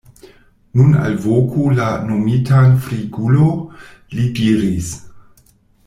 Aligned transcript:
Nun 0.79 0.95
alvoku 1.01 1.67
la 1.81 1.91
nomitan 2.07 2.73
Frigulo, 2.87 3.51
li 4.17 4.27
diris. 4.41 4.91